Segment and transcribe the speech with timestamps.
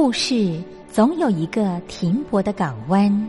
[0.00, 3.28] 故事总有一个停泊的港湾。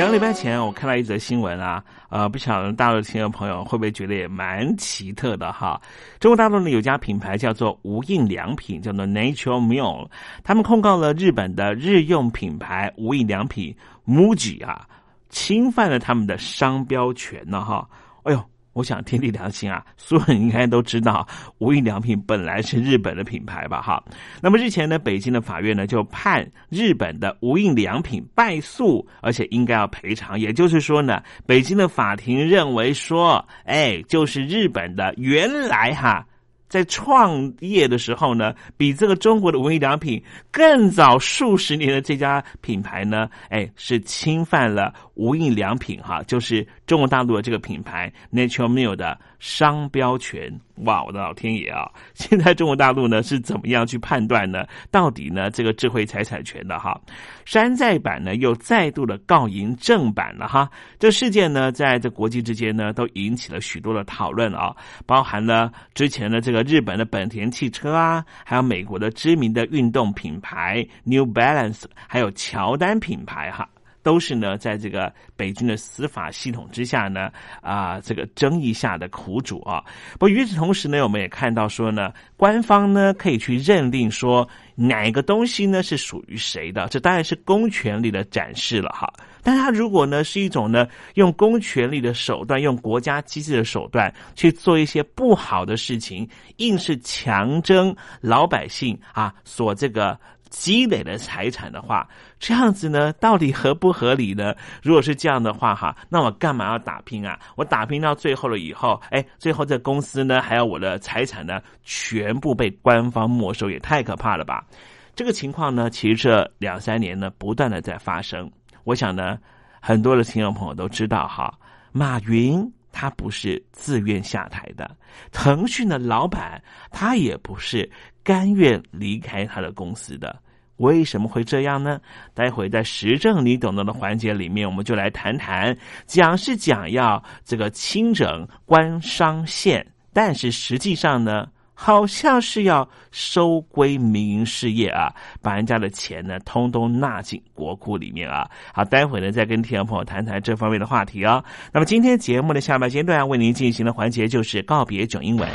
[0.00, 5.78] 两个礼拜前，我看到一则新闻啊，呃，不晓得大陆的听众朋友会不会觉得也蛮奇特的哈？
[6.18, 10.08] 中国大陆呢有家品牌叫做无印良品，叫做 Nature Mill，
[10.42, 13.76] 他们控告了日本的日用品牌无印良品
[14.06, 14.88] MUJI 啊，
[15.28, 17.86] 侵犯了他们的商标权呢哈？
[18.22, 18.42] 哎呦！
[18.72, 21.26] 我想天地良心啊，所有人应该都知道，
[21.58, 23.82] 无印良品本来是日本的品牌吧？
[23.82, 24.02] 哈，
[24.40, 30.38] 那么日前呢，北京的法院呢就判日本的无印良品败诉，而且应该要赔偿。
[30.38, 36.26] 也就是说呢，北京的法庭认为说，哎，就是日本的原来哈。
[36.68, 50.52] 在创业的时候呢，比这个中国的无印良品更早数十年的这家品牌呢，哎，是侵犯了无印良品哈，就是中国大陆的这个品牌 Nature Mill 的商标权。
[50.78, 51.88] 哇，我的老天爷啊！
[52.14, 54.66] 现在中国大陆呢是怎么样去判断呢？
[54.90, 57.00] 到底呢这个智慧财产权的哈？
[57.44, 60.68] 山寨版呢又再度的告赢正版了哈。
[60.98, 64.74] 这事件呢在这国际之间呢都引起了许多的讨论啊，
[65.06, 73.68] 包含了之前的这个日本的本田汽车啊，还有美国的知名的运动品牌 New Balance，还有乔丹品牌哈。
[74.02, 77.30] 都是呢，在这个北京的司法系统之下呢，
[77.60, 79.84] 啊，这个争议下的苦主啊。
[80.18, 89.12] 不与此同时呢，我们也看到说呢，官方呢可以去认定说哪一个东西呢是属于谁的，这当然是公权力的展示了哈。
[89.42, 100.18] 但他如果呢是一种呢用公权力的手段，用国家机制的手段去做一些不好的事情，硬是强征老百姓啊所这个。
[100.50, 102.06] 积累的财产的话，
[102.38, 104.54] 这样子呢，到底合不合理呢？
[104.82, 107.38] 如果是这样的话，哈，那我干嘛要打拼啊？
[107.56, 114.66] 我打拼到最后了以后，哎，最后这公司呢，还有我的财产呢，全部被官方没收，也太可怕了吧？
[115.14, 118.50] 这个情况呢，其实这两三年呢，不断的在发生。
[118.84, 119.38] 我想呢，
[119.80, 121.56] 很多的听众朋友都知道，哈，
[121.92, 122.60] 马云
[122.92, 124.90] 他不是自愿下台的，
[125.30, 126.60] 腾讯的老板
[126.90, 127.88] 他也不是。
[128.22, 130.38] 甘愿离开他的公司的，
[130.76, 132.00] 为什么会这样呢？
[132.34, 135.76] 待会在时政你懂得的环节里面，我们就来谈谈。
[136.06, 145.12] 讲是讲要这个清整官商线，但是实际上呢，好像是要收归民营事业啊，
[145.42, 148.48] 把人家的钱呢，通通纳进国库里面啊。
[148.72, 151.42] 好，待会呢再跟听众朋友谈谈这方面的话题啊。
[151.72, 155.48] 那么今天节目的下半阶段为您进行的环节就是告别囧英文。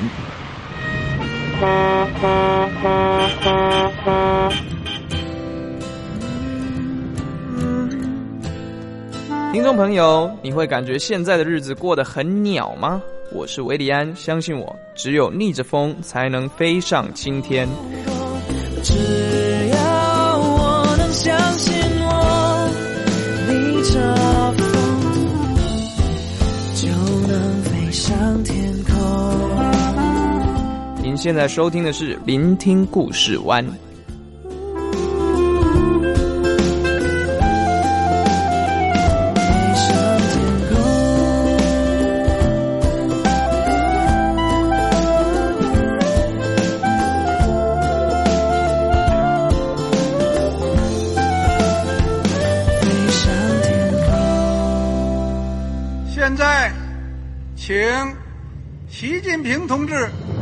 [9.54, 13.02] 听众朋友，你会感觉现在的日子过得很鸟吗？
[13.32, 17.68] 我是维里安，相信我，只有逆着风才能飞上青天。
[31.16, 33.66] 您现在收听的是《聆听故事湾》。
[56.14, 56.74] 现在，
[57.56, 57.74] 请
[58.90, 60.10] 习近平同志。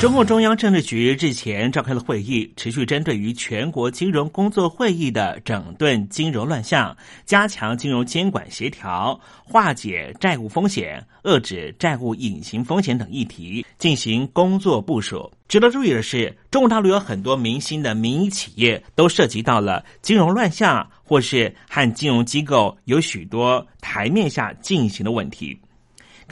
[0.00, 15.32] 中共中央政治局日前召开了会议，持续针对于全国金融工作会议的整顿金融乱象、加强金融监管协调、化解债务风险、遏制债务隐形风险等议题进行工作部署。
[15.48, 25.58] 值得注意的是，中国大陆有很多明星的民营企业都涉及到了金融乱象，或是和金融机构有许多台面下进行的问题。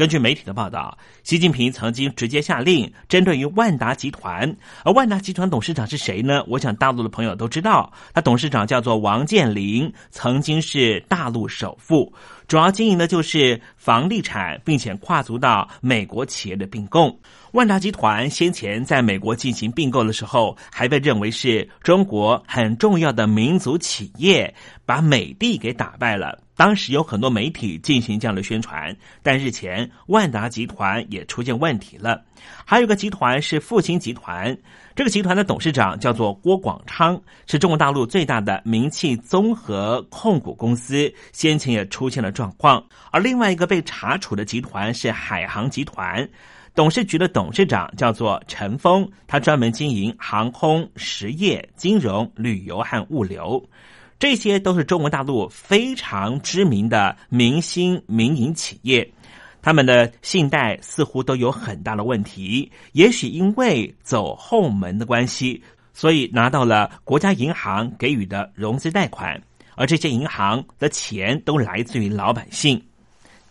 [0.02, 4.52] 根据媒体的报道，习近平曾经直接下令针对于万达集团，
[4.84, 6.42] 而万达集团董事长是谁呢？
[6.48, 12.12] 我想大陆的朋友都知道，他董事长叫做王健林，曾经是大陆首富，
[12.48, 17.16] 主要经营的就是房地产，并且跨足到美国企业的并购。
[17.52, 24.52] 万达集团先前在美国进行并购的时候，还被认为是中国很重要的民族企业，
[24.84, 26.41] 把美帝给打败了。
[26.56, 32.22] 当时有很多媒体进行这样的宣传，但日前万达集团也出现问题了。
[32.64, 34.56] 还有一个集团是复兴集团，
[34.94, 42.84] 这个集团的董事长叫做郭广昌，是中国大陆最大的名气综合控股公司，先前也出现了状况。
[43.10, 46.28] 而另外一个被查处的集团是海航集团，
[46.74, 53.66] 董事局的董事长叫做陈峰，他专门经营航空、实业、金融、旅游和物流。
[54.22, 59.12] 这些都是中国大陆非常知名的明星民营企业，
[59.60, 62.70] 他们的信贷似乎都有很大的问题。
[62.92, 65.60] 也许因为走后门的关系，
[65.92, 69.42] 所以拿到了国家银行给予的融资贷款，
[69.74, 72.80] 而这些银行的钱都来自于老百姓。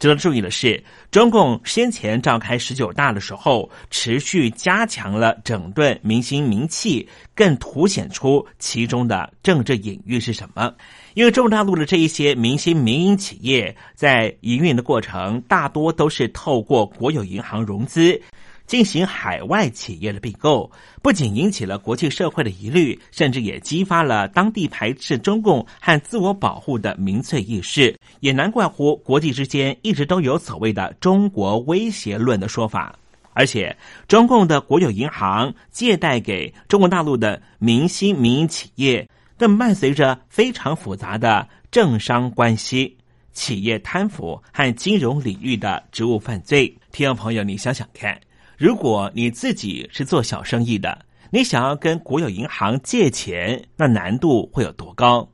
[0.02, 10.74] 值得注意的是，中共先前召开十九大的时候，持续加强了整顿明星名气，更凸显出其中的政治隐喻是什么？
[11.14, 18.20] 因为中国大陆的这一些明星民营企业在营运的过程，大多都是透过国有银行融资。
[18.68, 27.98] 进行海外企业的并购，不仅引起了国际社会的疑虑，甚至也激发了当地排斥中共和自我保护的民粹意识。
[28.20, 32.96] 也难怪乎国际之间一直都有所谓的“中国威胁论”的说法。
[33.34, 33.76] 而且，
[34.10, 42.98] 中共的国有银行借贷给中国大陆的明星民营企业，更伴随着非常复杂的政商关系、
[43.32, 46.78] 企业贪腐和金融领域的职务犯罪。
[46.92, 48.20] 听众朋友，你想想看。
[48.62, 55.28] 如果你自己是做小生意的，你想要跟国有银行借钱，那难度会有多高？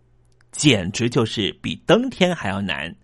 [0.54, 2.96] 简直就是比登天还要难。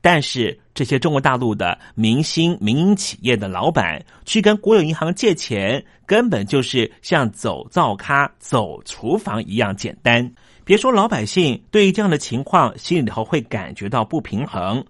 [0.00, 10.32] 但是这些中国大陆的明星民营企业的老板去跟国有银行借钱，根本就是像走灶咖、走厨房一样简单。
[10.64, 14.82] 别说老百姓对于这样的情况，心里头会感觉到不平衡。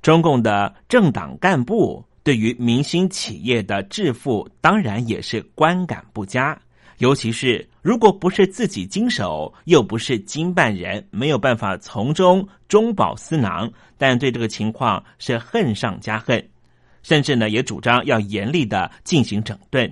[0.00, 2.02] 中共的政党干部。
[2.22, 6.58] 对于明星企业的致富，当然也是观感不佳。
[6.98, 13.70] 尤其是如果不是自己经手，又不是经办人，没有办法从中中饱私囊。
[13.96, 16.46] 但对这个情况是恨上加恨，
[17.02, 19.90] 甚至呢也主张要严厉的进行整顿。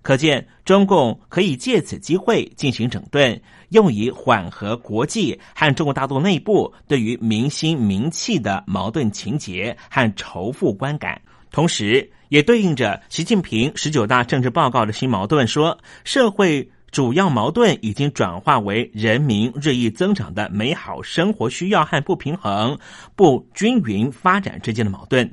[0.00, 11.20] 可见中共可以借此机会进行整顿，用以缓和国际和中国大陆内部对于明星名气的矛盾情节和仇富观感，
[11.52, 22.78] 同时也对应着习近平十九大政治报告的新矛盾，说社会主要矛盾已经转化为人民日益增长的美好生活需要和不平衡、
[23.14, 25.30] 不均匀发展之间的矛盾。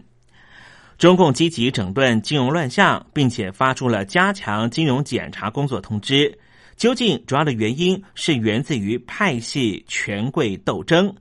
[0.98, 6.38] 中共积极整顿金融乱象，并且发出了加强金融检查工作通知。
[6.76, 11.14] 究竟主要的原因是源自于派系权贵斗争，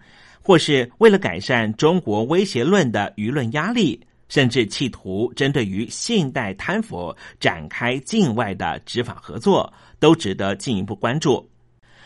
[0.42, 11.48] 或是为了改善中国威胁论的舆论压力，甚至企图针对于信贷贪腐展开境外的执法合作，都值得进一步关注。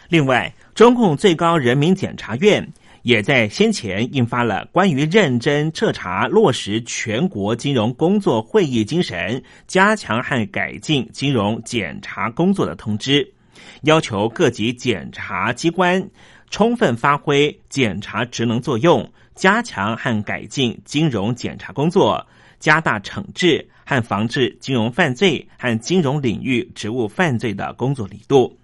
[0.08, 2.66] 另外，中共最高人民检察院。
[3.02, 13.28] 也在先前印发了关于认真彻查落实全国金融工作会议精神，加强和改进金融检查工作的通知，
[13.82, 16.00] 要求各级检察机关
[16.48, 22.26] 充分发挥检察职能作用，加强和改进金融检查工作，
[22.58, 28.58] 加大惩治和防治金融犯罪和金融领域职务犯罪的工作力度。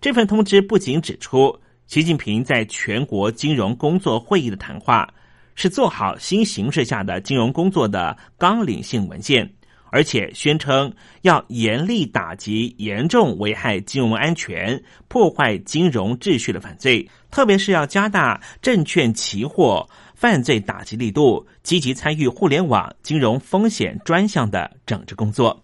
[0.00, 1.58] 这份通知不仅指出。
[1.86, 5.06] 习近平在全国金融工作会议的谈话
[5.54, 9.48] 是做好新形势下的金融工作的纲领性文件，
[9.94, 25.62] 而且宣称要严厉打击严重危害金融安全、破坏金融秩序的犯罪，特别是要加大证券期货犯罪打击力度，积极参与互联网金融风险专项的整治工作。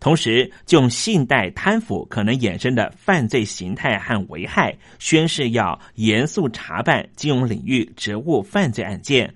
[0.00, 9.32] 同时，就信贷贪腐可能衍生的犯罪形态和危害，宣誓要严肃查办金融领域职务犯罪案件，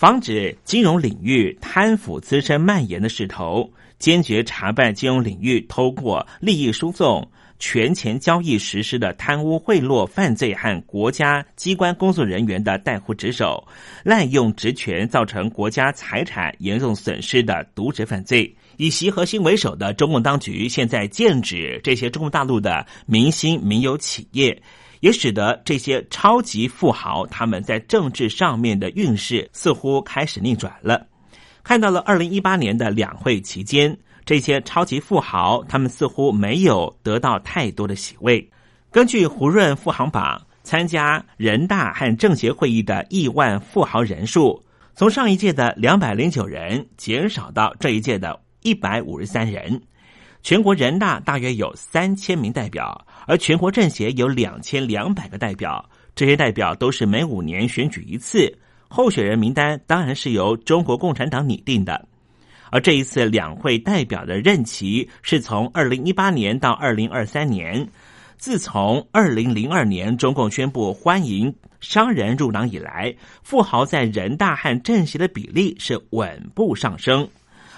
[0.00, 13.62] 防止金融领域贪腐滋生蔓延的势头，坚决查办金融领域通过利益输送、权钱交易实施的贪污贿赂犯罪和国家机关工作人员的带忽职守、
[14.02, 18.56] 滥用职权造成国家财产严重损失的渎职犯罪。
[18.78, 24.62] 以习核心为首的中共当局现在剑指这些中国大陆的明星民有企业，
[25.00, 31.06] 也使得这些超级富豪他们在政治上面的运势似乎开始逆转了。
[31.62, 38.50] 看到了二零一八年的两会期间，这些超级富豪他们似乎没有得到太多的席位。
[38.90, 44.62] 根据胡润富豪榜，参加人大和政协会议的亿万富豪人数，
[44.94, 48.40] 从上一届的两百零九人减少到这一届的。
[48.62, 49.80] 一百五十三人，
[50.42, 55.88] 全国人大大约有三千名代表，而全国政协有两千两百个代表。
[56.14, 62.08] 这些代表都是每五年选举一次，候选人名单当然是由中国共产党拟定的。
[62.70, 67.88] 而这一次两会代表的任期是从二零一八年到二零二三年。
[68.36, 77.28] 自从二零零二年中共宣布欢迎商人入党以来，富豪在人大和政协的比例是稳步上升。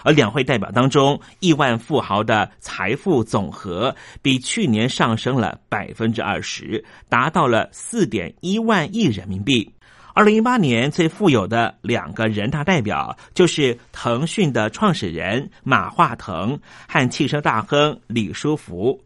[0.04, 9.72] 而两会代表当中，亿万富豪的财富总和比去年上升了百分之二十，达到了四点一万亿人民币。
[10.14, 19.02] 二零一八年最富有的两个人大代表，就是腾讯的创始人马化腾和汽车大亨李书福。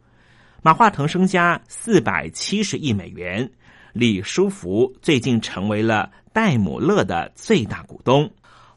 [0.62, 3.48] 马化腾身家四百七十亿美元，
[3.92, 8.28] 李书福最近成为了戴姆勒的最大股东。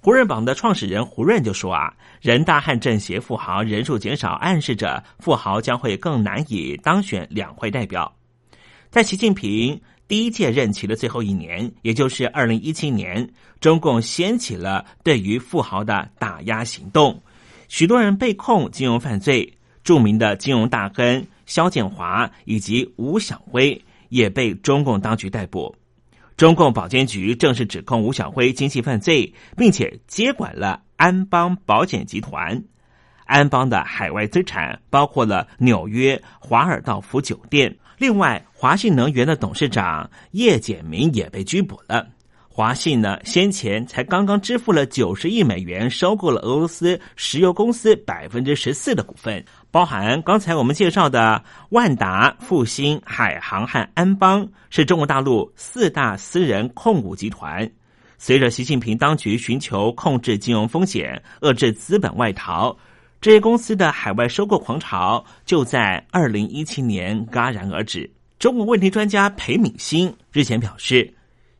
[0.01, 8.15] 胡润榜的创始人胡润就说啊，人大和政协富豪人数减少，暗示着富豪将会更难以当选两会代表。
[8.89, 17.21] 在习近平第一届任期的最后一年，也就是二零一七年，中共掀起了对于富豪的打压行动，
[17.67, 25.75] 许多人被控金融犯罪，著名的金融大亨肖建华以及吴晓辉也被中共当局逮捕。
[26.39, 32.63] 中共保监局正式指控吴晓辉经济犯罪，并且接管了安邦保险集团。
[33.25, 37.77] 安邦的海外资产包括了纽约华尔道夫酒店。
[37.97, 42.07] 另外，华信能源的董事长叶简明也被拘捕了。
[42.59, 49.41] 华信呢，先前才刚刚支付了九十亿美元，收购了俄罗斯石油公司百分之十四的股份，
[49.71, 57.65] 包含刚才我们介绍的万达、复兴、海航和安邦，是中国大陆四大私人控股集团。
[58.17, 62.75] 随着习近平当局寻求控制金融风险、遏制资本外逃，
[63.21, 68.11] 这些公司的海外收购狂潮就在二零一七年戛然而止。
[68.37, 71.13] 中国问题专家裴敏欣日前表示。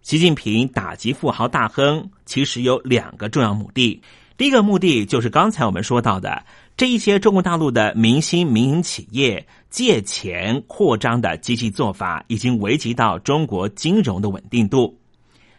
[0.10, 4.02] 习近平打击富豪大亨，其实有两个重要目的。
[4.38, 6.43] 第一个目的就是刚才我们说到的
[6.76, 15.00] 这一些中国大陆的明星民营企业借钱扩张的积极做法，已经危及到中国金融的稳定度。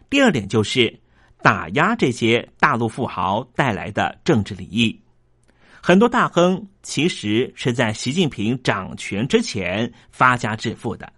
[0.08, 0.98] 第二点就是
[1.44, 5.00] 打压这些大陆富豪带来的政治利益。
[5.80, 11.12] 很多大亨其实是在习近平掌权之前发家致富的。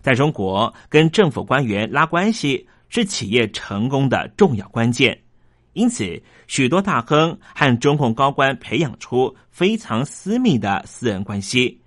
[0.00, 5.18] 在中国，跟政府官员拉关系是企业成功的重要关键。
[5.74, 11.80] 因此，许多大亨和中共高官培养出非常私密的私人关系。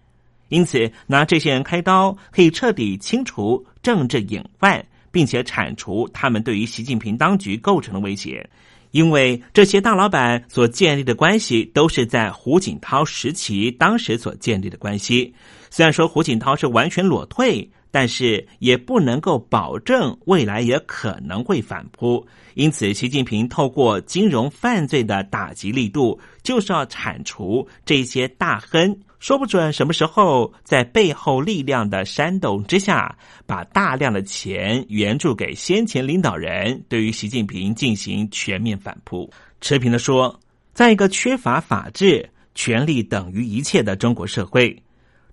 [0.47, 8.50] 因此，拿这些人开刀，可以彻底清除政治隐患，并且铲除他们对于习近平当局构成的威胁。
[8.91, 15.34] 因为这些大老板所建立的关系，都是在胡锦涛时期当时所建立的关系。
[15.69, 17.69] 虽然说胡锦涛是完全裸退。
[17.91, 22.25] 但是也不能够保证未来也可能会反扑，
[22.56, 28.97] 因此，习近平透过金融犯罪的打击力度，就是要铲除这些大亨。
[29.19, 39.30] 说不准什么时候在背后力量的煽动之下，把大量的钱援助给先前领导人，对于习近平进行全面反扑。
[39.60, 40.39] 持平的说，
[40.73, 44.82] 在一个缺乏法治、权力等于一切的中国社会。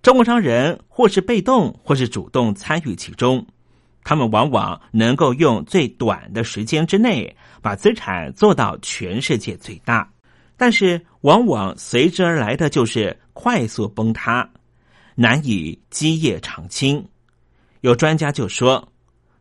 [0.03, 3.45] 中国商人或是被动，或是主动参与其中，
[4.05, 10.09] 他们往往能够用最短的时间之内把资产做到全世界最大，
[10.57, 14.49] 但是往往随之而来的就是快速崩塌，
[15.15, 17.05] 难以基业长青。
[17.81, 18.93] 有专家就说，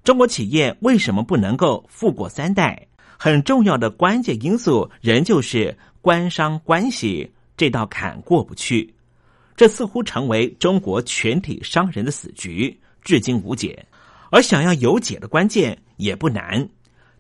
[0.04, 2.88] 中国企业为什么不能够富过三代？
[3.20, 8.94] 很重要的关键因素仍旧是官商关系这道坎过不去。
[9.58, 13.84] 这似乎成为中国全体商人的死局，至今无解。
[14.30, 16.70] 而想要有解的关键也不难，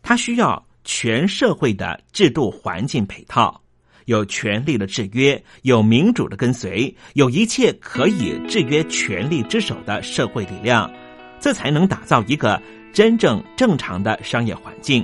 [0.03, 3.59] 它需要全社会的制度环境配套，
[4.05, 10.91] 有权力的制约，有民主的跟随，有一切可以制约权力之手的社会力量，
[11.39, 12.61] 这才能打造一个
[12.93, 15.03] 真正正常的商业环境。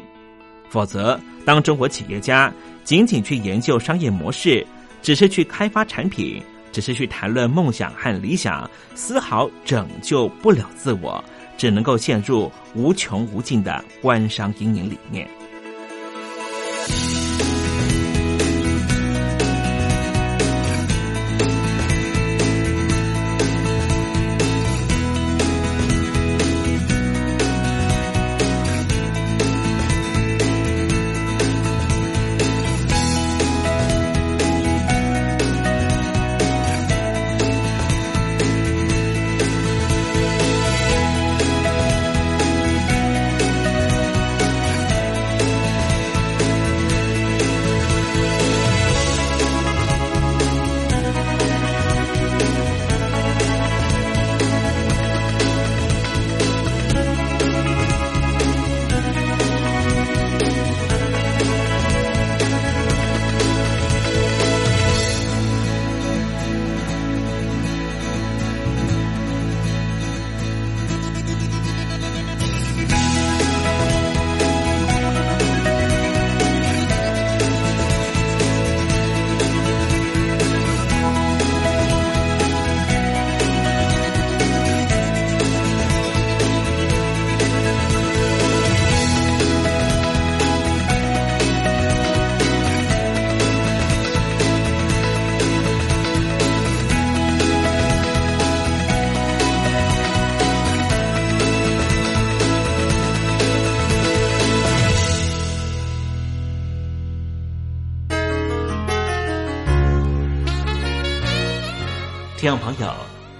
[0.69, 4.65] 否则，当中国企业家仅仅去研究商业模式，
[5.01, 6.39] 只是去开发产品。
[6.73, 11.23] 只是去谈论梦想和理想，丝毫拯救不了自我，
[11.55, 15.25] 只能够陷入无穷无尽的官商阴影里面。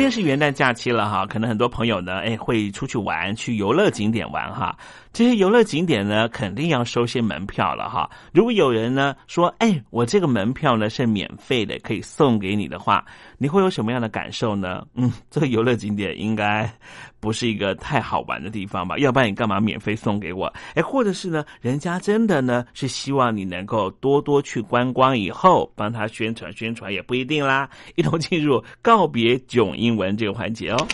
[0.00, 4.74] 今天是元旦假期了哈，可能很多朋友呢，哎，会出去玩，去游乐景点玩哈。
[5.12, 8.08] 这些游乐景点呢，肯定要收些门票了哈。
[8.32, 13.04] 如果有人呢说，哎，我这个门票呢是免费的，可以送给你的话，
[13.36, 14.86] 你会有什么样的感受呢？
[14.94, 16.72] 嗯，这个游乐景点应该
[17.20, 18.96] 不是一个太好玩的地方吧？
[18.98, 20.52] 要不然你干嘛免费送给我？
[20.74, 27.68] 哎，或者是呢，人家真的呢是希望你能够多多去观光，以后帮他宣传宣传也不一定啦。
[27.94, 30.86] 一同进入告别囧英文这个环节哦。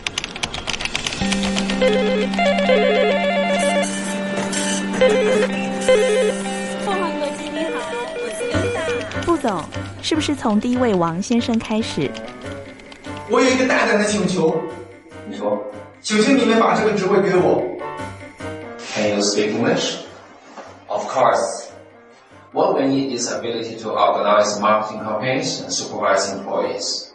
[6.84, 7.80] 凤凰国际你好，
[8.16, 8.80] 我是优大。
[9.22, 9.62] 副总，
[10.02, 12.10] 是不是从第一位王先生开始？
[13.30, 14.60] 我有一个大胆的请求，
[15.28, 15.60] 你说，
[16.05, 17.63] 请求你们把这个职位给我。
[18.93, 20.03] Can you speak English?
[20.88, 21.71] Of course.
[22.51, 27.13] What we need is ability to organize marketing campaigns and supervise employees,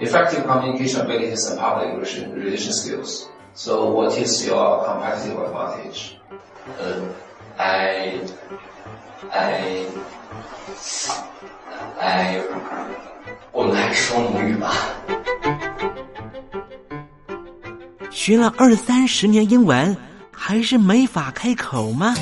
[0.00, 3.26] effective communication abilities and public relation, relation skills.
[3.54, 6.18] So what is your competitive advantage?
[6.78, 7.00] Uh,
[7.58, 8.20] I,
[9.32, 9.86] I,
[11.98, 12.42] I,
[13.52, 14.70] 我们还是说母语吧。
[18.23, 19.97] 学了二三十年英文，
[20.31, 22.13] 还是没法开口吗？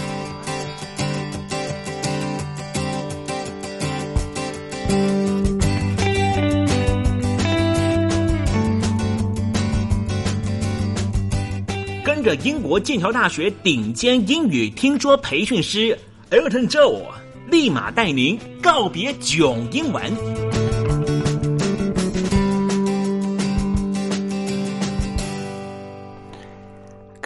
[12.05, 15.99] 跟着英国剑桥大学顶尖英语听说培训师
[16.31, 17.03] Elton Joe，
[17.51, 20.38] 立马带您告别囧英文。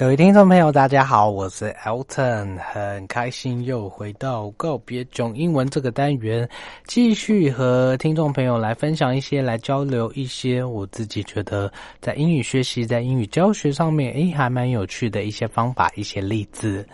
[0.04, 6.48] 各位听众朋友，大家好，我是 Elton，很开心又回到告别囧英文这个单元，
[6.86, 16.86] 继续和听众朋友来分享一些，来交流一些我自己觉得在英语学习、在英语教学上面，诶，还蛮有趣的一些方法、一些例子。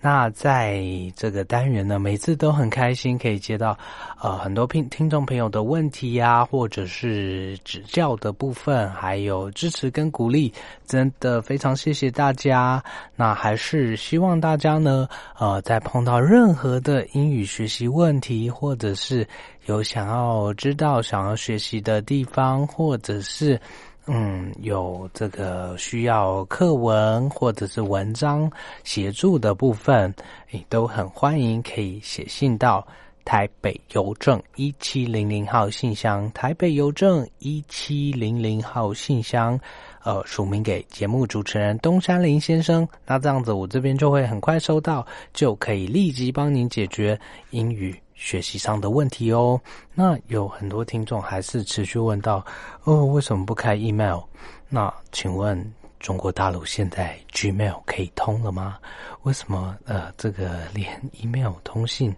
[0.00, 0.84] 那在
[1.16, 3.76] 这个单元呢，每次都很开心可以接到
[4.20, 10.52] 呃很多听听众朋友的问题呀、或者是指教的部分，还有支持跟鼓励，
[10.86, 12.80] 真的非常谢谢大家。
[13.16, 19.26] 那还是希望大家呢，呃，在碰到任何的英语学习问题，或者是
[19.64, 23.60] 有想要知道、想要学习的地方，或者是。
[24.08, 28.48] 嗯，有这个需要课文或者是文章
[28.84, 30.14] 协助的部分，
[30.52, 32.86] 也都很欢迎，可以写信到
[33.24, 39.58] 台北邮政一七零零号信箱，台北邮政一七零零号信箱，
[40.04, 42.86] 呃，署名给节目主持人东山林先生。
[43.04, 47.18] 那这样子，我这边就会很快收到，就可以立即帮您解决
[47.50, 48.00] 英语。
[48.16, 49.60] 学习上的问题哦，
[49.94, 52.44] 那有很多听众还是持续问到，
[52.84, 54.20] 哦，为什么不开 email？
[54.68, 58.78] 那请问中国大陆现在 Gmail 可以通了吗？
[59.22, 62.12] 为什么呃这个连 email 通信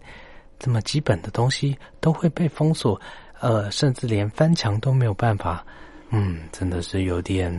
[0.57, 2.99] 这么基本的东西都会被封锁？
[3.41, 5.65] 呃，甚至连翻墙都没有办法？
[6.11, 7.53] 嗯，真的是有点，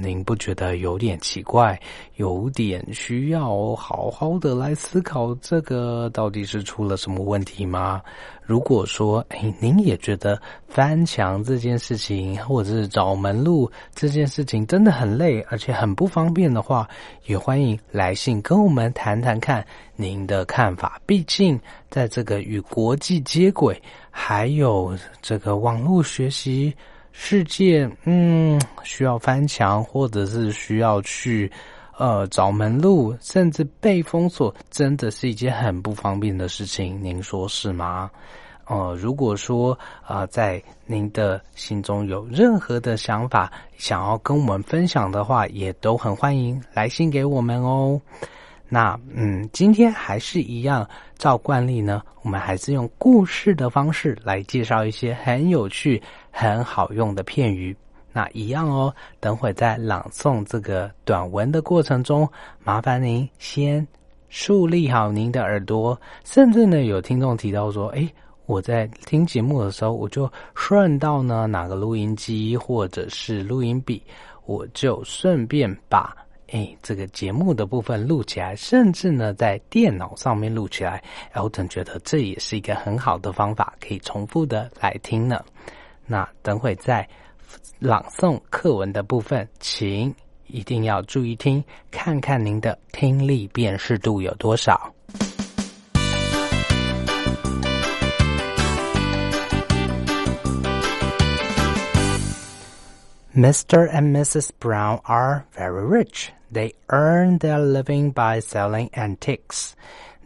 [0.00, 1.76] 您不觉得有点奇怪？
[2.14, 8.00] 有点需要好好的来思考，这个到底是出了什么问题吗？
[8.44, 16.88] 如果说，哎，您也觉得翻墙这件事情，或者是找门路这件事情真的很累，而且很不方便的话，
[17.26, 19.66] 也欢迎来信跟我们谈谈看
[19.96, 21.00] 您的看法。
[21.04, 21.58] 毕竟，
[21.90, 26.72] 在这个与国际接轨，还有这个网络学习。
[27.12, 31.50] 世界，嗯，需要翻墙，或者是需要去，
[31.98, 36.98] 呃，找门路，甚至被封锁，真的是一件很不方便的事情。
[37.02, 38.10] 您说是吗？
[38.66, 39.72] 呃，如果说
[40.02, 48.00] 啊、呃，在您的心中有任何的想法，想要跟我们分享的话，也都很欢迎来信给我们哦。
[48.74, 57.76] 那嗯，今天还是一样，照惯例呢，我们还是用故事的方式来介绍一些很有趣、很好用的片语。
[58.14, 62.26] 那一样哦，等会在朗诵这个短文的过程中，
[62.64, 63.86] 麻烦您先
[64.30, 66.00] 竖立好您的耳朵。
[66.24, 68.08] 甚至呢，有听众提到说，诶，
[68.46, 74.02] 我在听节目的时候，我就顺到呢哪个录音机或者是录音笔，
[74.46, 76.16] 我就顺便把。
[76.52, 85.42] 哎，这个节目的部分录起来，甚至呢在电脑上面录起来，Elton 觉得这也是一个很好的方法，可以重复的来听呢。
[86.04, 87.08] 那等会在
[87.78, 90.14] 朗诵课文的部分，请
[90.46, 94.92] 一定要注意听，看看您的听力辨识度有多少。
[103.34, 103.90] Mr.
[103.90, 104.50] and Mrs.
[104.60, 106.28] Brown are very rich.
[106.52, 109.74] They earn their living by selling antiques.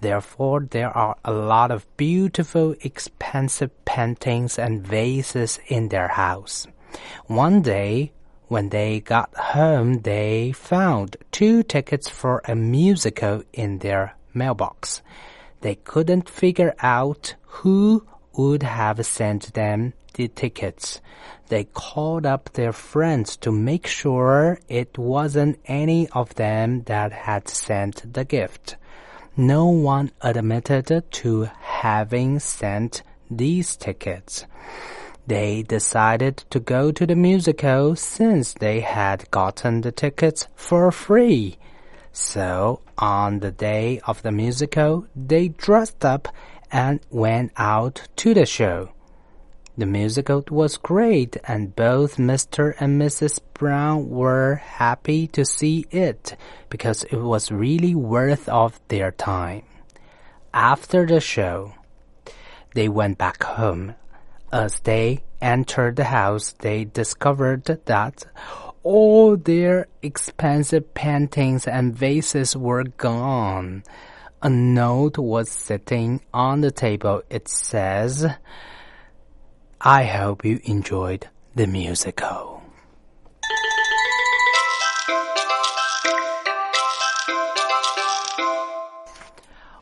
[0.00, 6.66] Therefore, there are a lot of beautiful, expensive paintings and vases in their house.
[7.26, 8.12] One day,
[8.48, 15.02] When they got home, they found two tickets for a musical in their mailbox.
[15.62, 21.00] They couldn't figure out who would have sent them the tickets.
[21.48, 27.48] They called up their friends to make sure it wasn't any of them that had
[27.48, 28.76] sent the gift.
[29.36, 34.46] No one admitted to having sent these tickets.
[35.26, 41.58] They decided to go to the musical since they had gotten the tickets for free.
[42.12, 46.28] So on the day of the musical, they dressed up
[46.72, 48.90] and went out to the show.
[49.78, 52.74] The musical was great and both Mr.
[52.80, 53.40] and Mrs.
[53.54, 56.36] Brown were happy to see it
[56.70, 59.64] because it was really worth of their time.
[60.54, 61.74] After the show,
[62.74, 63.94] they went back home
[64.52, 68.24] as they entered the house, they discovered that
[68.82, 73.82] all their expensive paintings and vases were gone.
[74.42, 77.22] A note was sitting on the table.
[77.28, 78.26] It says,
[79.78, 81.22] I hope you enjoyed
[81.54, 82.60] the musical.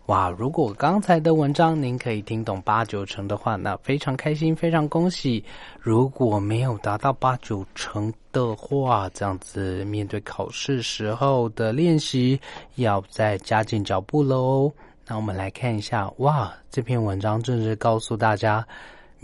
[0.06, 0.28] 哇！
[0.28, 5.42] 如果刚才的文章您可以听懂八九成的话，那非常开心，非常恭喜。
[5.80, 12.38] 如果没有达到八九成的话，这样子面对考试时候的练习
[12.74, 14.70] 要再加紧脚步喽。
[15.06, 16.52] 那我们来看一下，哇！
[16.70, 18.66] 这篇文章正是告诉大家，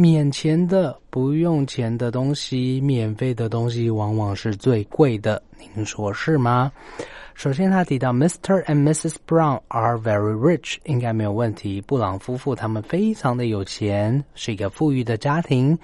[0.00, 5.42] 免钱的、不用钱的东西，免费的东西往往是最贵的。
[5.74, 6.72] 您说是吗？
[7.34, 8.64] 首先，他提到 Mr.
[8.64, 9.16] and Mrs.
[9.26, 11.82] Brown are very rich，应该没有问题。
[11.82, 15.78] 布朗夫妇他们非常的有钱，是一个富裕的家庭。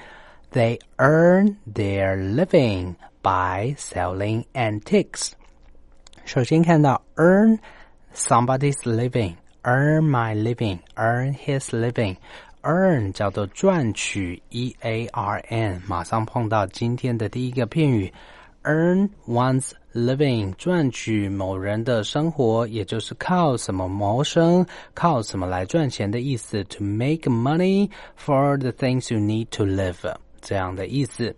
[0.51, 5.33] They earn their living by selling antiques。
[6.25, 7.59] 首先看到 earn
[8.15, 12.17] somebody's living，earn my living，earn his living。
[12.67, 18.13] Earn 叫做赚取，e a r n，马上碰到今天的第一个片语
[18.65, 19.73] ，earn one's。
[19.97, 26.63] living 赚取某人的生活，也就是靠什么谋生，靠什么来赚钱的意思。
[26.65, 27.89] To make money
[28.23, 31.35] for the things you need to live 这样的意思。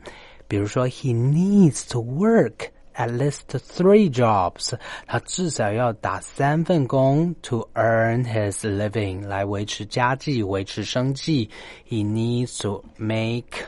[0.48, 4.73] 比如说，He needs to work at least three jobs，
[5.07, 11.49] 他至少要打三份工 to earn his living 来维持家计、维持生计。
[11.89, 13.65] He needs to make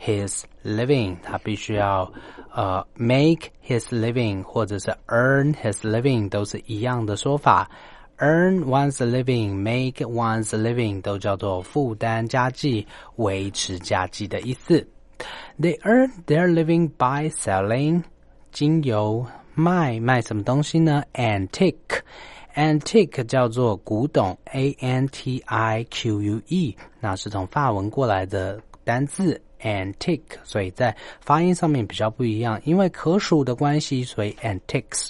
[0.00, 2.10] his living，他必须要
[2.54, 7.70] 呃 make his living 或者是 earn his living 都是一样的说法。
[8.18, 14.88] earn one's living, make one's living 都叫做负担家计、维持家计的意思。
[15.60, 18.04] They earn their living by selling
[18.53, 21.99] 经由卖卖什么东西呢？Antique。
[22.55, 29.41] Antique 叫做古董，A N T I Q U E，那是从法文过来的单字。
[29.63, 35.09] antique，所以在发音上面比较不一样，因为可数的关系，所以 antiques。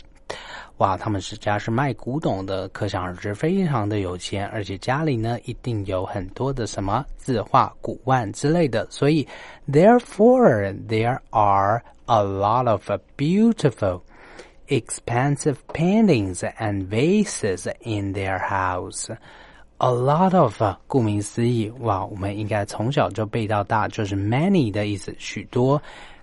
[0.77, 9.27] 哇，他们是家是卖古董的，可想而知非常的有钱，而且家里呢一定有很多的什么字画、古玩之类的，所以
[9.71, 14.02] therefore there are a lot of beautiful,
[14.68, 19.08] expensive paintings and vases in their house.
[19.78, 25.80] A lot of，顾名思义，哇，我们应该从小就背到大，就是 many 的意思，许多。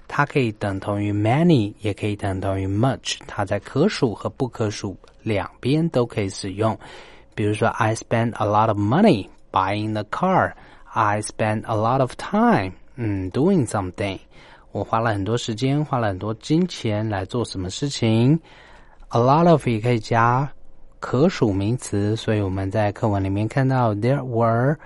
[0.08, 3.18] 它可以等同于 many，也可以等同于 much。
[3.26, 6.78] 它在可数和不可数两边都可以使用。
[7.34, 10.54] 比如说，I spend a lot of money buying the car.
[10.94, 14.20] I spend a lot of time，嗯，doing something。
[14.73, 18.39] 我花了很多时间，花了很多金钱来做什么事情。
[19.09, 20.51] A lot of 也可以加。
[21.01, 24.77] 可数名词，所以我们在课文里面看到 there were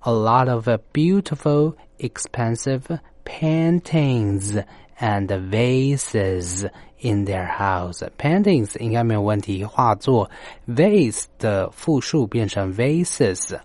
[0.00, 4.64] a lot of beautiful, expensive paintings
[4.98, 6.66] and vases
[7.00, 8.02] in their house.
[8.16, 10.30] Paintings 应该没有问题，画作
[10.66, 13.58] vase 的复数变成 vases，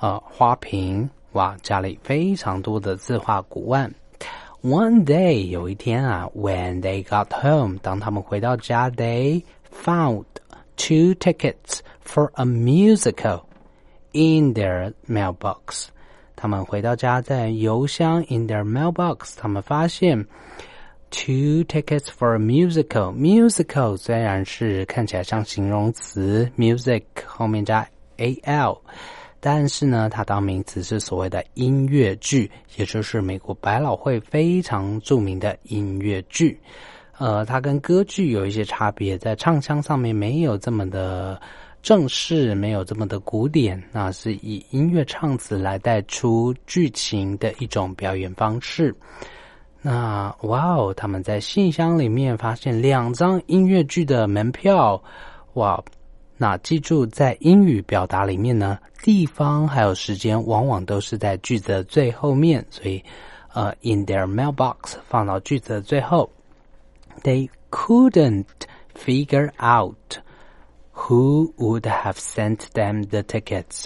[0.00, 3.88] 呃，花瓶哇，家里非常多的字画古玩。
[4.62, 10.24] One day 有一天啊，when they got home，当他们回到家，they found
[10.76, 13.42] two tickets for a musical
[14.10, 15.86] in their mailbox.
[16.34, 20.26] 他们回到家，在邮箱 in their mailbox，他们发现
[21.12, 23.14] two tickets for a musical.
[23.14, 28.80] Musical 虽然是看起来像形容词，music 后面加 a l，
[29.40, 36.60] 但是呢，它当名词是所谓的音乐剧，也就是美国百老汇非常著名的音乐剧。
[37.18, 41.40] 呃，它跟歌剧有一些差别，在唱腔上面没有这么的
[41.82, 48.94] 正式，没有这么的古典，那是以音乐唱词来带出剧情的一种表演方式。
[49.80, 55.00] 那哇哦，他们在信箱里面发现两张音乐剧的门票，
[55.54, 55.82] 哇！
[56.37, 63.03] 那记住，在英语表达里面呢，地方还有时间往往都是在句子的最后面，所以
[63.53, 66.29] 呃，in their mailbox 放到句子的最后。
[67.21, 68.45] They couldn't
[68.95, 70.17] figure out
[70.93, 73.85] who would have sent them the tickets.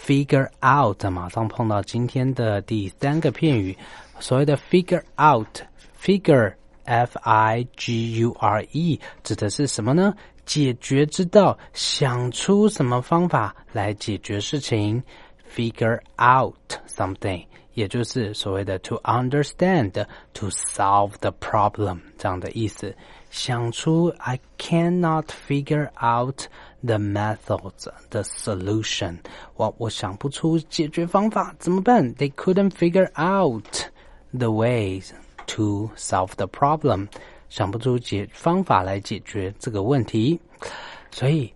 [0.00, 3.76] Figure out 马上碰到今天的第三个片语，
[4.20, 10.14] 所谓的 figure out，figure f i g u r e 指的是什么呢？
[10.46, 15.02] 解决之道，想出什么方法来解决事情？
[15.54, 16.54] Figure out
[16.86, 22.94] something，也就是所谓的 to understand，to solve the problem 这样的意思。
[23.30, 26.44] 想出 I cannot figure out
[26.82, 29.18] the methods，the solution。
[29.56, 32.14] 我我想不出解决方法，怎么办？
[32.14, 33.90] They couldn't figure out
[34.32, 35.10] the ways
[35.46, 37.08] to solve the problem。
[37.53, 40.39] 想不出解方法来解决这个问题，
[41.11, 41.53] 所以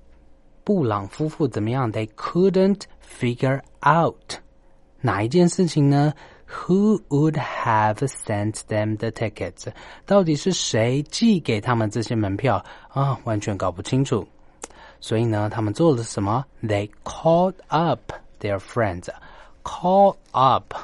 [0.63, 4.35] 布朗夫妇怎么样？They couldn't figure out
[5.01, 6.13] 哪一件事情呢
[6.47, 9.65] ？Who would have sent them the tickets？
[10.05, 13.19] 到底是谁寄给他们这些门票啊？
[13.23, 14.27] 完全搞不清楚。
[14.99, 19.07] 所以呢，他们做了什么？They called up their friends.
[19.63, 20.75] Call up，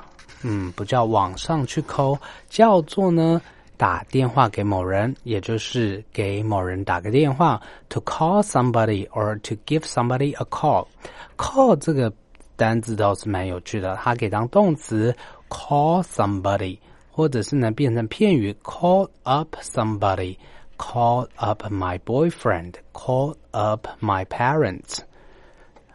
[0.42, 2.18] 嗯，不叫网上去 call，
[2.50, 3.40] 叫做呢。
[3.76, 10.86] 打电话给某人，也就是给某人打个电话，to call somebody or to give somebody a call。
[11.38, 12.14] call 这个
[12.56, 15.16] 单字倒是蛮有趣的，它可以当动词
[15.50, 16.78] call somebody，
[17.12, 25.00] 或者是呢变成片语 call up somebody，call up my boyfriend，call up my parents。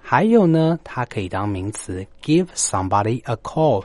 [0.01, 3.85] 还有呢，它可以当名词 give somebody a call。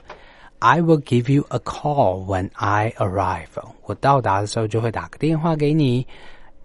[0.63, 3.47] I will give you a call when I arrive。
[3.85, 6.07] 我到达的时候就会打个电话给你。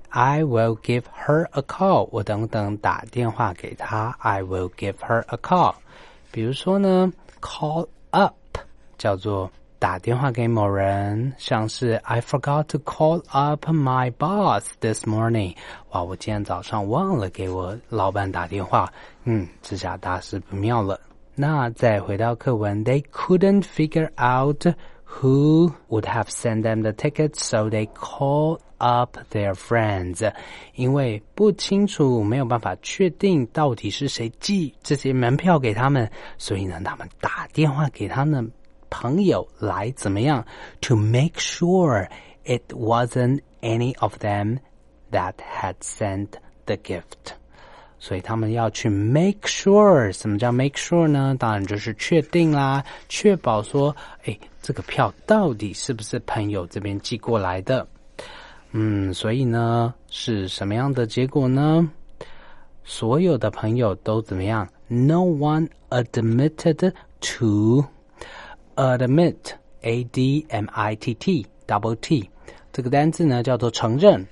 [0.09, 2.07] I will give her a call。
[2.11, 4.15] 我等等打电话给她。
[4.19, 5.75] I will give her a call。
[6.31, 8.35] 比如说呢，call up
[8.97, 15.55] 叫做打电话给某人，像是 I forgot to call up my boss this morning。
[15.91, 18.91] 哇，我今天早上忘了给我老板打电话。
[19.25, 20.99] 嗯，这下大事不妙了。
[21.37, 24.65] 那再回到课文，They couldn't figure out
[25.05, 30.31] who would have sent them the tickets, so they called up their friends。
[30.75, 38.51] 因为不清楚，没有办法确定到底是谁寄这些门票给他们，所以呢，他们打电话给他们
[38.89, 40.45] 朋友来怎么样？
[40.81, 42.07] To make sure
[42.43, 44.59] it wasn't any of them
[45.11, 46.29] that had sent
[46.65, 47.33] the gift。
[48.00, 51.34] 所以他们要去 make sure，什么叫 make sure 呢？
[51.36, 53.94] 当然就是确定啦，确保说，
[54.24, 57.84] 哎，这个票到底是不是朋友这边寄过来的？
[58.70, 61.90] 嗯，所以呢，是什么样的结果呢？
[62.84, 67.84] 所有的朋友都怎么样？No one admitted to
[68.76, 72.30] admit，a d m i t t，double t，
[72.72, 74.24] 这个单字呢叫做承认。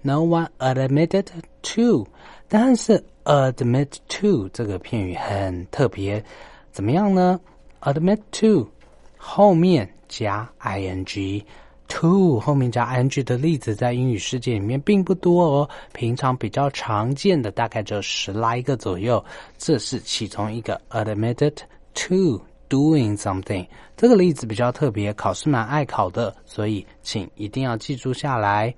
[0.00, 1.26] No one admitted
[1.62, 2.08] to，
[2.48, 3.04] 但是。
[3.24, 6.24] Admit to 这个片语很特别，
[6.72, 7.40] 怎么样呢
[7.80, 8.68] ？Admit to
[9.16, 15.70] 后面加 ing，to 后面加 ing 的例子在英语世界里面并不多哦。
[15.92, 19.24] 平常比较常见的大概只有十来个左右，
[19.56, 21.54] 这是其中一个 admitted
[21.94, 22.40] to。
[22.72, 23.66] Doing something
[23.98, 28.74] 这个例子比较特别，考试蛮爱考的，所以请一定要记住下来。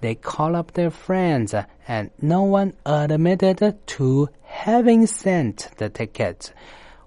[0.00, 4.28] They call up their friends, and no one admitted to
[4.64, 6.48] having sent the ticket，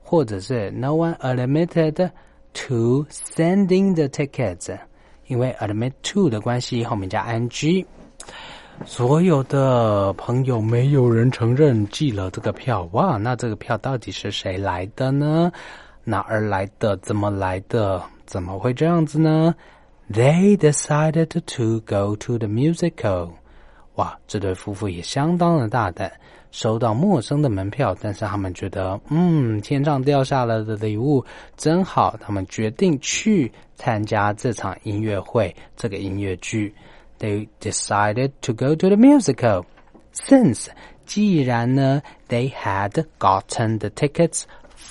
[0.02, 2.12] 或者是 No one admitted
[2.54, 4.80] to sending the tickets，
[5.28, 7.86] 因为 admit to 的关系，后面加 ing。
[8.86, 15.52] 所有的朋友没有人承认寄了这个票，哇，那这个票到底是谁来的呢？
[16.04, 16.98] 哪儿来的？
[16.98, 18.02] 怎么来的？
[18.26, 19.56] 怎么会这样子呢
[20.12, 23.32] ？They decided to go to the musical。
[23.96, 26.12] 哇，这对夫妇也相当的大胆，
[26.52, 31.24] 收到陌生的门票，但是他们觉得，嗯，天上掉下来的礼物
[31.58, 36.74] 真好，他们决定去参加这场音乐会，这个音乐剧。
[37.20, 39.66] They decided to go to the musical
[40.14, 40.68] since
[41.06, 44.44] 既然呢，they had gotten the tickets。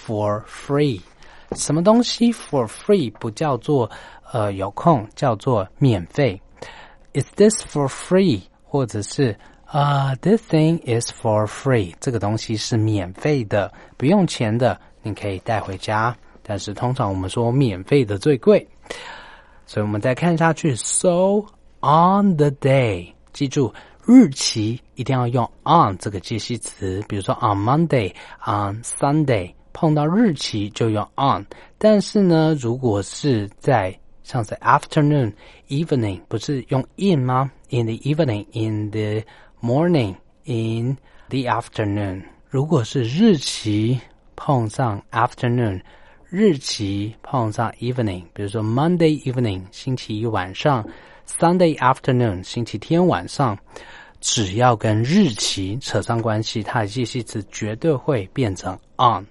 [0.08, 1.02] For free？
[1.52, 3.90] 什么东西 for free 不叫做
[4.32, 6.40] 呃有空，叫做免费
[7.12, 8.42] ？Is this for free？
[8.64, 11.94] 或者是啊、t h i s thing is for free？
[12.00, 16.16] 这个东西是免费的，不用钱的，你可以带回家。
[16.42, 18.66] 但是通常我们说免费的最贵，
[19.66, 20.74] 所以我们再看下去。
[20.76, 21.44] So
[21.80, 23.72] on the day，记住
[24.06, 31.44] 日期一定要用 on 这个介系词，比如说 on Monday，on Sunday，碰到日期就用 on。
[31.78, 35.32] 但是呢，如果是在像是 afternoon、
[35.68, 39.22] evening，不是用 in 吗？In the evening, in the
[39.60, 40.96] morning, in
[41.28, 42.24] the afternoon。
[42.48, 44.00] 如果是日期
[44.36, 45.80] 碰上 afternoon。
[46.30, 50.86] 日期碰上 evening，比如说 Monday evening，星期一晚上
[51.26, 53.58] ；Sunday afternoon，星期天晚上。
[54.20, 59.24] 只要跟日期扯上关系，它的介系词绝对会变成 on。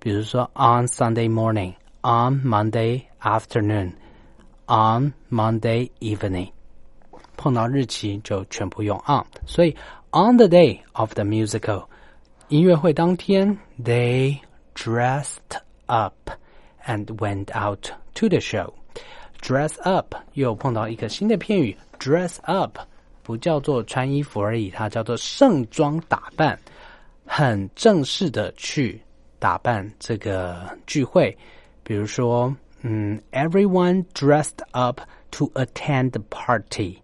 [0.00, 6.50] 比如说 on Sunday morning，on Monday afternoon，on Monday evening，
[7.36, 9.24] 碰到日期就全部用 on。
[9.46, 9.76] 所以
[10.10, 11.86] on the day of the musical，
[12.48, 14.38] 音乐会当天，they
[14.74, 16.32] dressed。up
[16.84, 18.72] and went out to the show.
[19.40, 22.76] Dress up 又碰到一个新的片语，dress up
[23.22, 26.58] 不叫做穿衣服而已，它叫做盛装打扮，
[27.24, 29.00] 很正式的去
[29.41, 31.35] 打扮这个聚会。
[31.83, 36.95] 比如说，嗯，everyone dressed up to attend the party。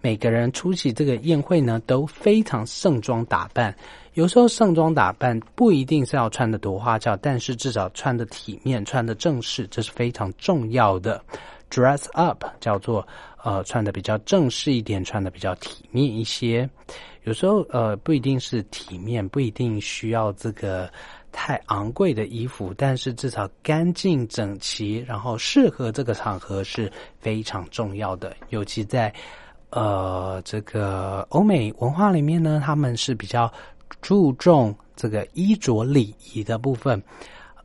[0.00, 3.72] 每个人出席这个宴会呢，都非常盛装打扮。
[4.14, 11.22] 有时候盛装打扮不一定是要穿的多花俏，但是至少穿的体面、穿的正式，这是非常重要的。
[11.70, 13.06] Dress up 叫做
[13.44, 16.68] 呃穿的比较正式一点，穿的比较体面一些。
[17.22, 20.90] 有时候呃不一定是体面，不一定需要这个
[21.32, 28.36] 太昂贵的衣服，但是至少干净整齐，然后适合这个场合是非常重要的。
[28.50, 29.12] 尤其在
[29.70, 33.52] 呃这个欧美文化里面呢，他们是比较。
[34.00, 37.00] 注重这个衣着礼仪的部分，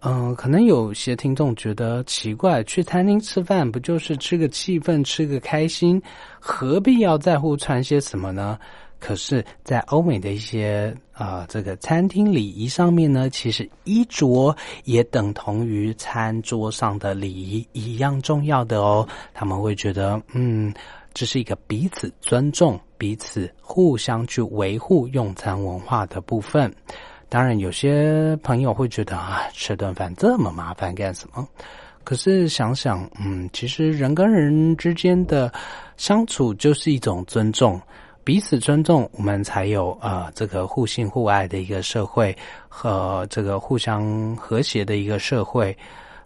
[0.02, 6.00] 嗯，可能有些听众觉得奇怪，去餐厅吃饭不就是吃个气氛、吃个开心，
[6.38, 8.60] 何必要在乎穿些什么呢？
[9.00, 19.08] 可是，在欧美的一些啊，这个餐厅礼仪上面呢，其实衣着也等同于餐桌上的礼仪一样重要的哦。
[19.34, 20.74] 他们会觉得，嗯。
[21.14, 26.72] 这是一个彼此尊重、彼此互相去维护用餐文化的部分。
[27.28, 31.48] 当然，有些朋友会觉得啊，吃顿饭这么麻烦干什么？
[32.04, 35.52] 可是想想，嗯，其实人跟人之间的
[35.96, 37.82] 相处就是一种尊重，
[38.28, 42.36] 彼此尊重，我们才有呃这个互信互爱的一个社会
[42.68, 45.74] 和这个互相和谐的一个社会。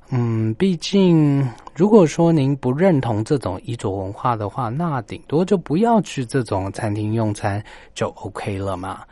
[0.09, 9.03] 嗯，毕竟如果说您不认同这种衣着文化的话，那顶多就不要去这种餐厅用餐就 OK 了嘛。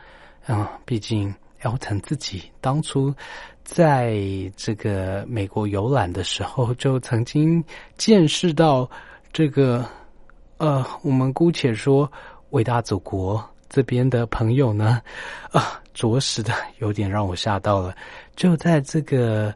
[0.48, 1.32] 嗯，毕竟
[1.62, 3.14] 姚晨自己当初
[3.62, 4.18] 在
[4.56, 7.62] 这个美国游览的时候，就曾经
[7.96, 8.90] 见识到
[9.32, 9.86] 这个
[10.58, 12.10] 呃，我们姑且说
[12.50, 15.00] 伟大祖国这边的朋友呢，
[15.50, 17.94] 啊，着实的有点让我吓到了，
[18.36, 19.54] 就在这个。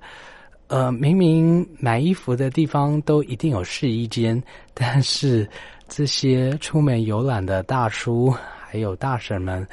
[0.67, 4.43] 呃，明明买衣服的地方都一定有试衣间，
[4.73, 5.47] 但是
[5.89, 9.65] 这些出门游览的大叔还有大婶们，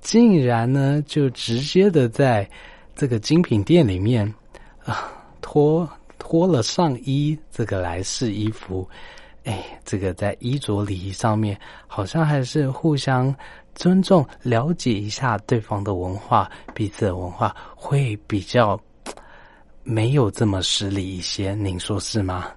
[0.00, 2.48] 竟然呢就直接的在
[2.96, 4.26] 这个精品店里面
[4.84, 5.12] 啊
[5.42, 8.88] 脱脱了上衣，这个来试衣服。
[9.44, 13.34] 哎，这个在衣着礼仪上面，好像还是互相
[13.74, 18.78] 尊重、了解一下对方的文化，彼此的文化会比较。
[19.84, 22.52] 没有这么失礼一些，您说是吗？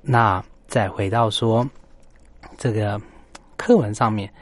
[0.00, 1.68] 那再回到说
[2.56, 3.00] 这个
[3.56, 4.32] 课文上面，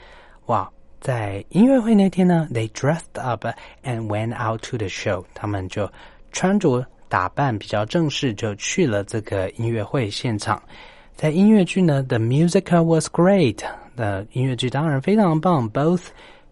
[0.45, 0.70] 哇，
[1.01, 3.47] 在音乐会那天呢，they dressed up
[3.83, 5.91] and went out to the show，他们就
[6.31, 10.62] 穿着打扮比较正式，就去了这个音乐会现场。
[11.17, 13.59] 在音乐剧呢，the musical was great，
[13.95, 16.07] 的音乐剧当然非常棒，both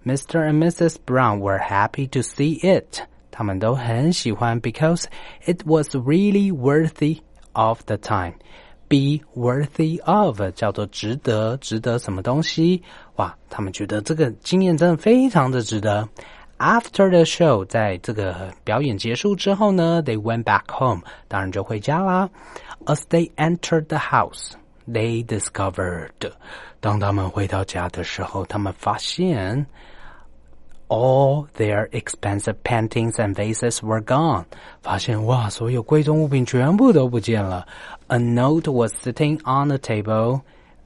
[0.05, 0.49] Mr.
[0.49, 0.95] and Mrs.
[1.05, 3.01] Brown were happy to see it。
[3.31, 5.05] 他们都很喜欢，because
[5.45, 7.19] it was really worthy
[7.53, 8.33] of the time.
[8.87, 12.83] Be worthy of 叫做值得，值得什么东西？
[13.15, 16.07] 哇，他们觉得这个经验真的非常的值得。
[16.57, 22.29] After the show，在这个表演结束之后呢，they went back home，当然就回家啦。
[22.85, 24.53] As they entered the house,
[24.87, 26.31] they discovered，
[26.79, 29.67] 当他们回到家的时候，他们发现
[30.87, 34.45] all their expensive paintings and vases were gone。
[34.81, 37.67] 发现哇，所有贵重物品全部都不见了。
[38.07, 40.41] A note was sitting on the table.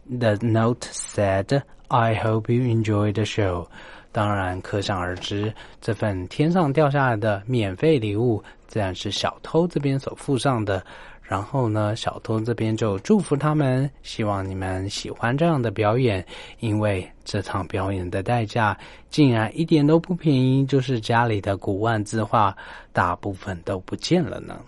[0.07, 3.67] The note said, "I hope you enjoy the show."
[4.11, 10.85] 当然，可想而知，这份天上掉下来的免费礼物，自然是小偷这边所附上的。
[11.30, 16.26] 然后呢，小偷这边就祝福他们，希望你们喜欢这样的表演，
[16.58, 18.76] 因为这场表演的代价
[19.10, 22.52] 竟然一点都不便宜，就是家里的古玩字画
[22.92, 24.60] 大部分都不见了呢。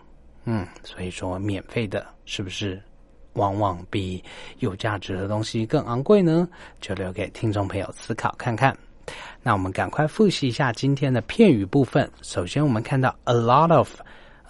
[0.44, 2.80] 嗯，所以说免费的是不是
[3.32, 4.22] 往往比
[4.60, 6.48] 有价值的东西更昂贵呢？
[6.80, 8.72] 就留给听众朋友思考看看。
[9.42, 12.08] 那我们赶快复习一下今天的片语部分。
[12.22, 14.00] 首先，我们看到 a lot of。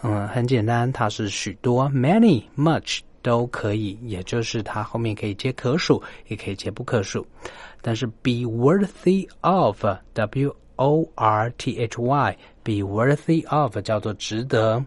[0.02, 7.24] 嗯，很简单，它是许多，many、much 都可以，也就是它后面可以接可数，也可以接不可数。
[7.80, 14.84] 但是 be worthy of，w o r t h y，be worthy of 叫做值得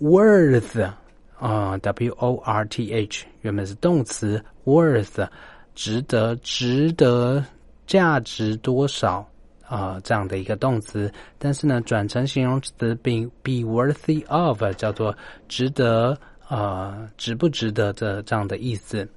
[0.00, 0.90] ，worth
[1.38, 5.28] 啊，w o r t h 原本是动词，worth
[5.74, 7.44] 值得，值得
[7.86, 9.24] 价值多少。
[9.72, 15.16] 啊，这样的一个动词，但是呢，转成形容词并 be worthy of 叫做
[15.48, 16.14] 值得，
[16.50, 19.08] 呃，值不值得的这样的意思。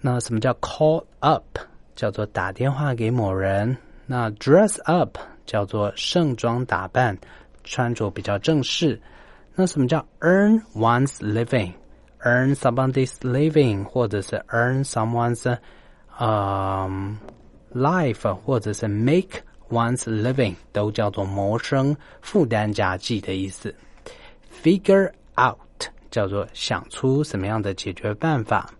[0.00, 1.58] 那什么叫 call up？
[1.96, 3.76] 叫做打电话给某人。
[4.06, 7.18] 那 dress up 叫做盛装打扮，
[7.64, 9.00] 穿着比较正式。
[9.56, 15.58] 那什么叫 earn one's living？earn somebody's living，或者是 earn someone's，
[16.20, 17.18] 嗯
[17.74, 19.42] ，life，或者是 make。
[19.70, 23.74] Once living 都叫做谋生、负担家计的意思。
[24.62, 25.58] Figure out
[26.10, 28.70] 叫做想出什么样的解决办法。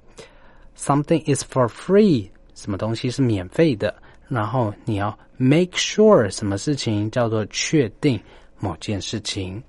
[0.77, 3.95] Something is for free，什么东西是免费的。
[4.29, 8.21] 然后你要 make sure 什么事情叫做确定
[8.59, 9.63] 某件事情。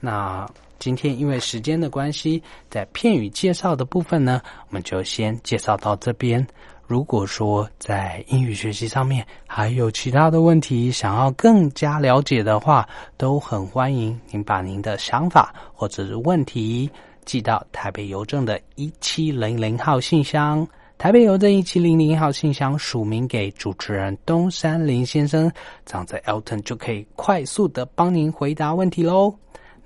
[0.00, 0.48] 那
[0.78, 6.46] 今天因为时间的关系，在片语介绍的部分呢，我们就先介绍到这边。
[6.90, 12.84] 如果说在英语学习上面还有其他的问题，想要更加了解的话，
[13.16, 16.90] 都很欢迎您把您的想法或者是问题
[17.24, 20.66] 寄到台北邮政的一七零零号信箱。
[20.98, 25.48] 台北邮政一七零零号信箱署名给主持人东山林先生，
[25.86, 29.32] 这样子 Elton 就可以快速的帮您回答问题喽。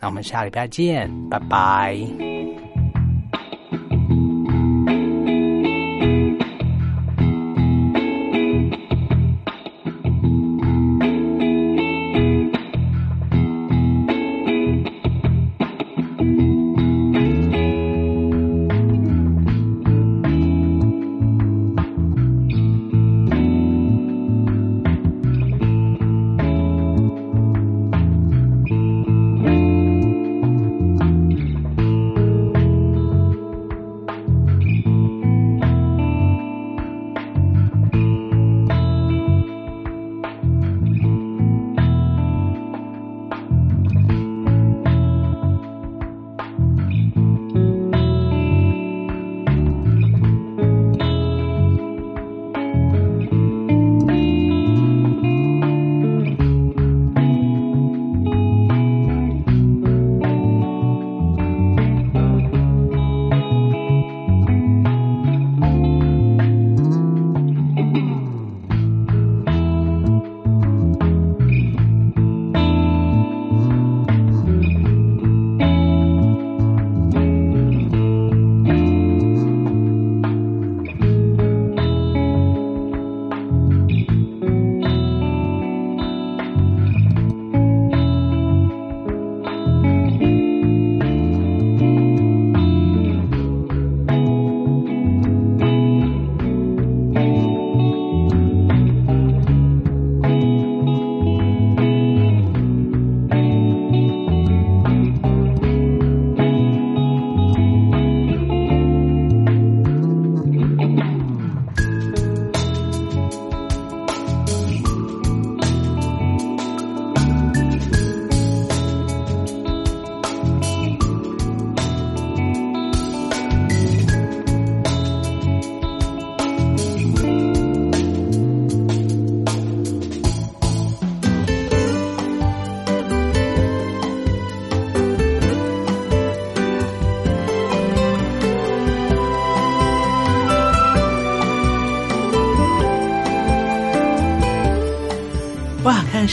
[0.01, 2.64] 那我们下礼拜见，拜拜。